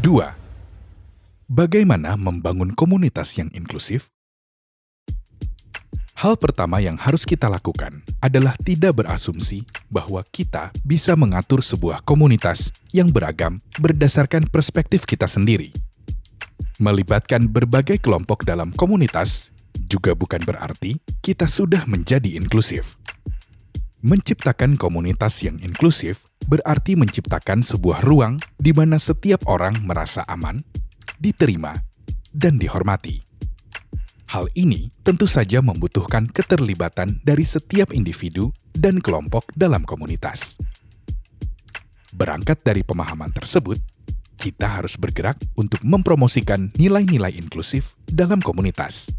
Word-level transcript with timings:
2. 0.00 0.16
Bagaimana 1.52 2.16
membangun 2.16 2.72
komunitas 2.72 3.36
yang 3.36 3.52
inklusif? 3.52 4.08
Hal 6.16 6.40
pertama 6.40 6.80
yang 6.80 6.96
harus 6.96 7.28
kita 7.28 7.52
lakukan 7.52 8.00
adalah 8.24 8.56
tidak 8.64 9.04
berasumsi 9.04 9.68
bahwa 9.92 10.24
kita 10.32 10.72
bisa 10.88 11.12
mengatur 11.20 11.60
sebuah 11.60 12.00
komunitas 12.08 12.72
yang 12.96 13.12
beragam 13.12 13.60
berdasarkan 13.76 14.48
perspektif 14.48 15.04
kita 15.04 15.28
sendiri. 15.28 15.68
Melibatkan 16.80 17.52
berbagai 17.52 18.00
kelompok 18.00 18.48
dalam 18.48 18.72
komunitas 18.72 19.52
juga 19.84 20.16
bukan 20.16 20.40
berarti 20.48 20.96
kita 21.20 21.44
sudah 21.44 21.84
menjadi 21.84 22.40
inklusif. 22.40 22.96
Menciptakan 24.00 24.80
komunitas 24.80 25.44
yang 25.44 25.60
inklusif 25.60 26.29
berarti 26.50 26.98
menciptakan 26.98 27.62
sebuah 27.62 28.02
ruang 28.02 28.42
di 28.58 28.74
mana 28.74 28.98
setiap 28.98 29.46
orang 29.46 29.86
merasa 29.86 30.26
aman, 30.26 30.66
diterima, 31.22 31.78
dan 32.34 32.58
dihormati. 32.58 33.22
Hal 34.34 34.50
ini 34.58 34.90
tentu 35.06 35.30
saja 35.30 35.62
membutuhkan 35.62 36.26
keterlibatan 36.26 37.22
dari 37.22 37.46
setiap 37.46 37.94
individu 37.94 38.50
dan 38.74 38.98
kelompok 38.98 39.46
dalam 39.54 39.86
komunitas. 39.86 40.58
Berangkat 42.10 42.66
dari 42.66 42.82
pemahaman 42.82 43.30
tersebut, 43.30 43.78
kita 44.34 44.66
harus 44.66 44.98
bergerak 44.98 45.38
untuk 45.54 45.82
mempromosikan 45.86 46.74
nilai-nilai 46.74 47.38
inklusif 47.38 47.94
dalam 48.10 48.42
komunitas. 48.42 49.10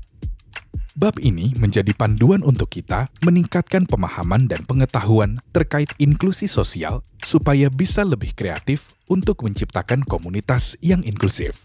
Bab 0.92 1.24
ini 1.24 1.56
menjadi 1.56 1.96
panduan 1.96 2.44
untuk 2.44 2.68
kita 2.68 3.08
meningkatkan 3.24 3.88
pemahaman 3.88 4.52
dan 4.52 4.68
pengetahuan 4.68 5.40
terkait 5.56 5.88
inklusi 5.96 6.52
sosial 6.52 7.08
supaya 7.24 7.72
bisa 7.72 8.04
lebih 8.04 8.36
kreatif 8.36 8.92
untuk 9.08 9.48
menciptakan 9.48 10.04
komunitas 10.04 10.76
yang 10.84 11.00
inklusif 11.08 11.64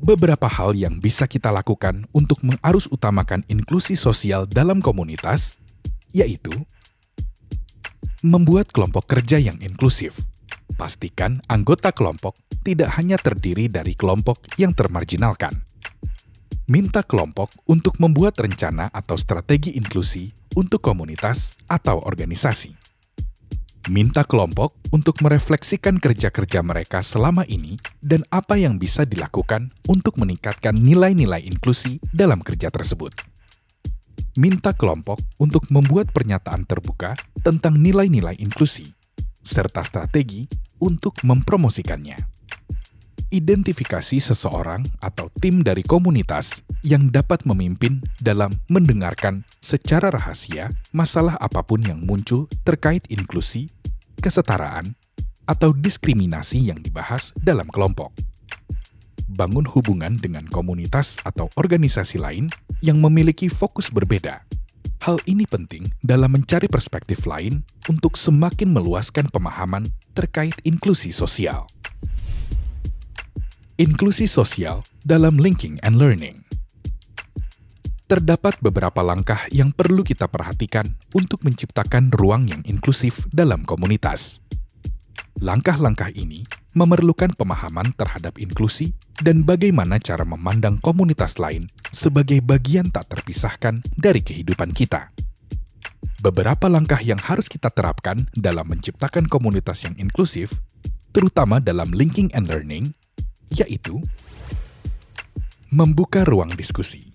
beberapa 0.00 0.48
hal 0.48 0.72
yang 0.72 0.96
bisa 0.96 1.28
kita 1.28 1.52
lakukan 1.52 2.08
untuk 2.16 2.40
mengarus 2.40 2.88
utamakan 2.88 3.44
inklusi 3.52 3.94
sosial 3.94 4.48
dalam 4.48 4.80
komunitas, 4.80 5.60
yaitu 6.10 6.52
membuat 8.24 8.72
kelompok 8.72 9.04
kerja 9.06 9.36
yang 9.36 9.60
inklusif. 9.60 10.24
Pastikan 10.80 11.44
anggota 11.52 11.92
kelompok 11.92 12.32
tidak 12.64 12.96
hanya 12.96 13.20
terdiri 13.20 13.68
dari 13.68 13.92
kelompok 13.92 14.40
yang 14.56 14.72
termarginalkan. 14.72 15.69
Minta 16.70 17.02
kelompok 17.02 17.50
untuk 17.66 17.98
membuat 17.98 18.38
rencana 18.38 18.86
atau 18.94 19.18
strategi 19.18 19.74
inklusi 19.74 20.30
untuk 20.54 20.78
komunitas 20.78 21.58
atau 21.66 21.98
organisasi 21.98 22.80
minta 23.90 24.22
kelompok 24.22 24.78
untuk 24.94 25.18
merefleksikan 25.18 25.98
kerja-kerja 25.98 26.62
mereka 26.62 27.02
selama 27.02 27.42
ini 27.50 27.74
dan 27.98 28.22
apa 28.30 28.54
yang 28.54 28.78
bisa 28.78 29.02
dilakukan 29.02 29.74
untuk 29.90 30.14
meningkatkan 30.14 30.78
nilai-nilai 30.78 31.42
inklusi 31.42 31.98
dalam 32.14 32.38
kerja 32.38 32.70
tersebut. 32.70 33.10
Minta 34.38 34.70
kelompok 34.70 35.18
untuk 35.42 35.66
membuat 35.74 36.14
pernyataan 36.14 36.70
terbuka 36.70 37.18
tentang 37.42 37.82
nilai-nilai 37.82 38.38
inklusi, 38.38 38.94
serta 39.42 39.82
strategi 39.82 40.46
untuk 40.78 41.18
mempromosikannya. 41.26 42.29
Identifikasi 43.30 44.18
seseorang 44.18 44.82
atau 44.98 45.30
tim 45.38 45.62
dari 45.62 45.86
komunitas 45.86 46.66
yang 46.82 47.14
dapat 47.14 47.46
memimpin 47.46 48.02
dalam 48.18 48.50
mendengarkan 48.66 49.46
secara 49.62 50.10
rahasia 50.10 50.74
masalah 50.90 51.38
apa 51.38 51.62
pun 51.62 51.78
yang 51.78 52.02
muncul 52.02 52.50
terkait 52.66 53.06
inklusi, 53.06 53.70
kesetaraan, 54.18 54.98
atau 55.46 55.70
diskriminasi 55.70 56.74
yang 56.74 56.82
dibahas 56.82 57.30
dalam 57.38 57.70
kelompok. 57.70 58.10
Bangun 59.30 59.62
hubungan 59.78 60.18
dengan 60.18 60.42
komunitas 60.50 61.22
atau 61.22 61.46
organisasi 61.54 62.18
lain 62.18 62.50
yang 62.82 62.98
memiliki 62.98 63.46
fokus 63.46 63.94
berbeda. 63.94 64.42
Hal 65.06 65.22
ini 65.30 65.46
penting 65.46 65.86
dalam 66.02 66.34
mencari 66.34 66.66
perspektif 66.66 67.30
lain 67.30 67.62
untuk 67.86 68.18
semakin 68.18 68.74
meluaskan 68.74 69.30
pemahaman 69.30 69.86
terkait 70.18 70.58
inklusi 70.66 71.14
sosial. 71.14 71.70
Inklusi 73.80 74.28
sosial 74.28 74.84
dalam 75.08 75.40
linking 75.40 75.80
and 75.80 75.96
learning 75.96 76.44
terdapat 78.04 78.60
beberapa 78.60 79.00
langkah 79.00 79.48
yang 79.48 79.72
perlu 79.72 80.04
kita 80.04 80.28
perhatikan 80.28 81.00
untuk 81.16 81.40
menciptakan 81.40 82.12
ruang 82.12 82.44
yang 82.44 82.60
inklusif 82.68 83.24
dalam 83.32 83.64
komunitas. 83.64 84.44
Langkah-langkah 85.40 86.12
ini 86.12 86.44
memerlukan 86.76 87.32
pemahaman 87.32 87.96
terhadap 87.96 88.36
inklusi 88.36 88.92
dan 89.16 89.48
bagaimana 89.48 89.96
cara 89.96 90.28
memandang 90.28 90.76
komunitas 90.76 91.40
lain 91.40 91.72
sebagai 91.88 92.44
bagian 92.44 92.92
tak 92.92 93.08
terpisahkan 93.08 93.80
dari 93.96 94.20
kehidupan 94.20 94.76
kita. 94.76 95.08
Beberapa 96.20 96.68
langkah 96.68 97.00
yang 97.00 97.16
harus 97.16 97.48
kita 97.48 97.72
terapkan 97.72 98.28
dalam 98.36 98.68
menciptakan 98.68 99.24
komunitas 99.24 99.88
yang 99.88 99.96
inklusif, 99.96 100.60
terutama 101.16 101.64
dalam 101.64 101.88
linking 101.96 102.28
and 102.36 102.44
learning, 102.44 102.92
yaitu 103.50 103.98
membuka 105.70 106.26
ruang 106.26 106.54
diskusi 106.54 107.10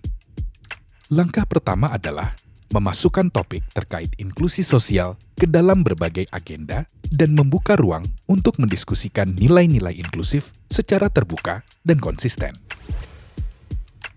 Langkah 1.06 1.46
pertama 1.46 1.94
adalah 1.94 2.34
memasukkan 2.74 3.30
topik 3.30 3.62
terkait 3.70 4.10
inklusi 4.18 4.66
sosial 4.66 5.14
ke 5.38 5.46
dalam 5.46 5.86
berbagai 5.86 6.26
agenda 6.34 6.90
dan 7.14 7.30
membuka 7.30 7.78
ruang 7.78 8.02
untuk 8.26 8.58
mendiskusikan 8.58 9.38
nilai-nilai 9.38 9.94
inklusif 9.94 10.50
secara 10.66 11.06
terbuka 11.06 11.62
dan 11.86 12.02
konsisten. 12.02 12.50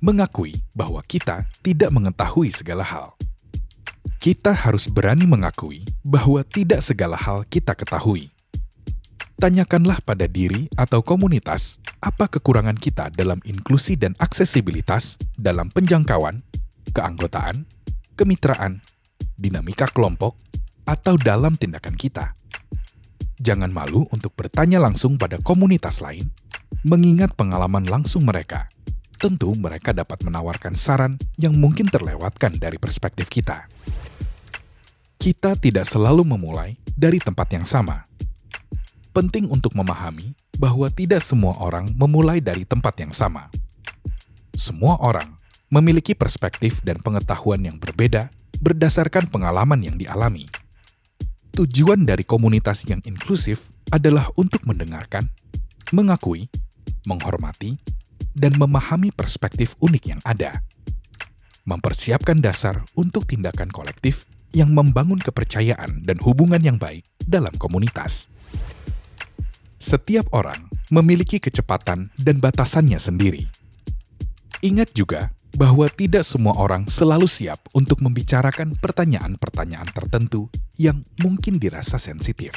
Mengakui 0.01 0.65
bahwa 0.73 1.05
kita 1.05 1.45
tidak 1.61 1.93
mengetahui 1.93 2.49
segala 2.49 2.81
hal. 2.81 3.13
Kita 4.17 4.57
harus 4.57 4.89
berani 4.89 5.29
mengakui 5.29 5.85
bahwa 6.01 6.41
tidak 6.41 6.81
segala 6.81 7.21
hal 7.21 7.45
kita 7.45 7.77
ketahui. 7.77 8.33
Tanyakanlah 9.39 10.03
pada 10.03 10.27
diri 10.27 10.67
atau 10.75 10.99
komunitas 10.99 11.79
apa 12.03 12.27
kekurangan 12.27 12.75
kita 12.75 13.07
dalam 13.15 13.39
inklusi 13.47 13.95
dan 13.95 14.11
aksesibilitas 14.19 15.15
dalam 15.39 15.71
penjangkauan 15.71 16.43
keanggotaan, 16.91 17.63
kemitraan, 18.19 18.83
dinamika 19.39 19.87
kelompok, 19.87 20.35
atau 20.83 21.15
dalam 21.15 21.55
tindakan 21.55 21.95
kita. 21.95 22.35
Jangan 23.39 23.71
malu 23.71 24.03
untuk 24.11 24.35
bertanya 24.35 24.83
langsung 24.83 25.15
pada 25.15 25.39
komunitas 25.39 26.03
lain, 26.03 26.27
mengingat 26.83 27.31
pengalaman 27.39 27.87
langsung 27.87 28.27
mereka. 28.27 28.67
Tentu 29.15 29.55
mereka 29.55 29.95
dapat 29.95 30.19
menawarkan 30.23 30.75
saran 30.75 31.15
yang 31.39 31.55
mungkin 31.55 31.87
terlewatkan 31.87 32.59
dari 32.59 32.75
perspektif 32.75 33.31
kita. 33.31 33.71
Kita 35.19 35.55
tidak 35.59 35.87
selalu 35.87 36.23
memulai 36.23 36.75
dari 36.95 37.19
tempat 37.19 37.47
yang 37.51 37.67
sama. 37.67 38.07
Penting 39.19 39.51
untuk 39.51 39.75
memahami 39.75 40.31
bahwa 40.55 40.87
tidak 40.87 41.19
semua 41.19 41.51
orang 41.59 41.91
memulai 41.91 42.39
dari 42.39 42.63
tempat 42.63 43.03
yang 43.03 43.11
sama. 43.11 43.51
Semua 44.55 44.95
orang 44.95 45.35
memiliki 45.67 46.15
perspektif 46.15 46.79
dan 46.87 47.03
pengetahuan 47.03 47.59
yang 47.59 47.75
berbeda 47.83 48.31
berdasarkan 48.63 49.27
pengalaman 49.27 49.83
yang 49.83 49.99
dialami. 49.99 50.47
Tujuan 51.51 52.07
dari 52.07 52.23
komunitas 52.23 52.87
yang 52.87 53.03
inklusif 53.03 53.67
adalah 53.91 54.31
untuk 54.39 54.63
mendengarkan, 54.63 55.27
mengakui, 55.91 56.47
menghormati, 57.03 57.75
dan 58.31 58.55
memahami 58.55 59.11
perspektif 59.11 59.75
unik 59.83 60.03
yang 60.15 60.21
ada. 60.23 60.63
Mempersiapkan 61.67 62.39
dasar 62.39 62.87
untuk 62.95 63.27
tindakan 63.27 63.67
kolektif 63.67 64.23
yang 64.55 64.71
membangun 64.71 65.19
kepercayaan 65.19 66.07
dan 66.07 66.15
hubungan 66.23 66.63
yang 66.63 66.79
baik 66.79 67.03
dalam 67.27 67.51
komunitas. 67.59 68.31
Setiap 69.79 70.27
orang 70.35 70.67
memiliki 70.91 71.39
kecepatan 71.39 72.11
dan 72.19 72.43
batasannya 72.43 72.99
sendiri. 72.99 73.47
Ingat 74.59 74.91
juga 74.91 75.31
bahwa 75.55 75.87
tidak 75.87 76.27
semua 76.27 76.51
orang 76.59 76.91
selalu 76.91 77.31
siap 77.31 77.63
untuk 77.71 78.03
membicarakan 78.03 78.75
pertanyaan-pertanyaan 78.75 79.87
tertentu 79.95 80.51
yang 80.75 81.07
mungkin 81.23 81.63
dirasa 81.63 81.95
sensitif. 81.95 82.51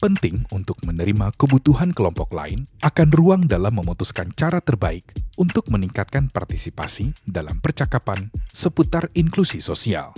Penting 0.00 0.48
untuk 0.48 0.80
menerima 0.80 1.28
kebutuhan 1.36 1.92
kelompok 1.92 2.32
lain 2.32 2.72
akan 2.80 3.08
ruang 3.12 3.44
dalam 3.44 3.76
memutuskan 3.76 4.32
cara 4.32 4.64
terbaik 4.64 5.12
untuk 5.36 5.68
meningkatkan 5.68 6.32
partisipasi 6.32 7.12
dalam 7.28 7.60
percakapan 7.60 8.32
seputar 8.48 9.12
inklusi 9.12 9.60
sosial. 9.60 10.16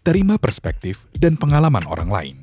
Terima 0.00 0.40
perspektif 0.40 1.04
dan 1.12 1.36
pengalaman 1.36 1.84
orang 1.84 2.08
lain. 2.08 2.39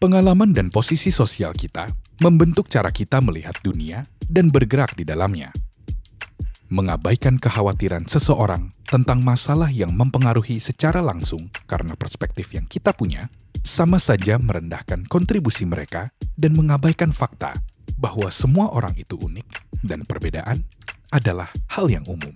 Pengalaman 0.00 0.56
dan 0.56 0.72
posisi 0.72 1.12
sosial 1.12 1.52
kita 1.52 1.84
membentuk 2.24 2.72
cara 2.72 2.88
kita 2.88 3.20
melihat 3.20 3.52
dunia 3.60 4.08
dan 4.32 4.48
bergerak 4.48 4.96
di 4.96 5.04
dalamnya 5.04 5.52
mengabaikan 6.70 7.36
kekhawatiran 7.36 8.06
seseorang 8.06 8.70
tentang 8.86 9.20
masalah 9.20 9.68
yang 9.68 9.90
mempengaruhi 9.92 10.62
secara 10.62 11.02
langsung 11.02 11.50
karena 11.66 11.98
perspektif 11.98 12.54
yang 12.54 12.64
kita 12.64 12.94
punya, 12.94 13.26
sama 13.60 13.98
saja 13.98 14.38
merendahkan 14.38 15.04
kontribusi 15.10 15.66
mereka 15.66 16.14
dan 16.38 16.54
mengabaikan 16.54 17.10
fakta 17.10 17.58
bahwa 17.98 18.30
semua 18.30 18.70
orang 18.70 18.94
itu 18.94 19.18
unik 19.18 19.82
dan 19.82 20.06
perbedaan 20.06 20.62
adalah 21.10 21.50
hal 21.74 21.90
yang 21.90 22.06
umum. 22.06 22.32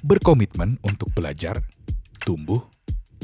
Berkomitmen 0.00 0.78
untuk 0.80 1.12
belajar, 1.12 1.60
tumbuh, 2.22 2.64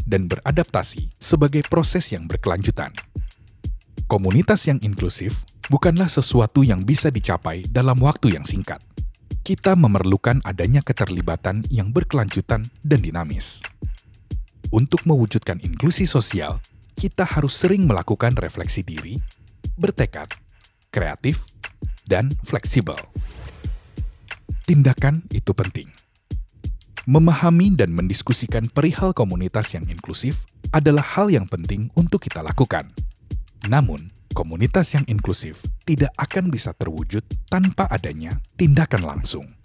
dan 0.07 0.31
beradaptasi 0.31 1.11
sebagai 1.19 1.67
proses 1.67 2.09
yang 2.15 2.31
berkelanjutan. 2.31 2.95
Komunitas 4.07 4.71
yang 4.71 4.79
inklusif 4.87 5.43
bukanlah 5.67 6.07
sesuatu 6.07 6.63
yang 6.63 6.87
bisa 6.87 7.11
dicapai 7.11 7.67
dalam 7.67 7.99
waktu 7.99 8.39
yang 8.39 8.47
singkat. 8.47 8.79
Kita 9.43 9.75
memerlukan 9.75 10.43
adanya 10.47 10.83
keterlibatan 10.83 11.67
yang 11.71 11.91
berkelanjutan 11.91 12.71
dan 12.87 13.01
dinamis. 13.03 13.63
Untuk 14.71 15.03
mewujudkan 15.07 15.59
inklusi 15.63 16.07
sosial, 16.07 16.59
kita 16.95 17.23
harus 17.27 17.55
sering 17.55 17.87
melakukan 17.87 18.35
refleksi 18.39 18.83
diri, 18.83 19.19
bertekad, 19.79 20.27
kreatif, 20.91 21.47
dan 22.07 22.35
fleksibel. 22.43 22.99
Tindakan 24.67 25.27
itu 25.31 25.55
penting. 25.55 25.96
Memahami 27.07 27.71
dan 27.71 27.95
mendiskusikan 27.95 28.67
perihal 28.67 29.15
komunitas 29.15 29.71
yang 29.79 29.87
inklusif 29.87 30.43
adalah 30.75 31.07
hal 31.07 31.31
yang 31.31 31.47
penting 31.47 31.87
untuk 31.95 32.27
kita 32.27 32.43
lakukan. 32.43 32.91
Namun, 33.71 34.11
komunitas 34.35 34.91
yang 34.93 35.07
inklusif 35.07 35.63
tidak 35.87 36.11
akan 36.19 36.51
bisa 36.51 36.75
terwujud 36.75 37.23
tanpa 37.47 37.87
adanya 37.87 38.43
tindakan 38.59 39.07
langsung 39.07 39.57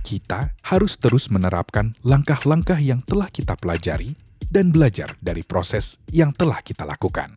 kita 0.00 0.56
harus 0.64 0.96
terus 0.96 1.28
menerapkan 1.28 1.94
langkah-langkah 2.00 2.80
yang 2.80 3.04
telah 3.04 3.28
kita 3.28 3.54
pelajari 3.54 4.16
dan 4.48 4.72
belajar 4.72 5.14
dari 5.20 5.44
proses 5.44 6.00
yang 6.10 6.34
telah 6.34 6.58
kita 6.64 6.82
lakukan. 6.82 7.36